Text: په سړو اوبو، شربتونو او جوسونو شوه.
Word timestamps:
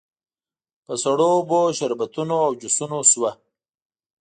په 0.85 0.93
سړو 1.03 1.27
اوبو، 1.35 1.61
شربتونو 1.77 2.35
او 2.45 2.51
جوسونو 2.61 2.99
شوه. 3.11 3.31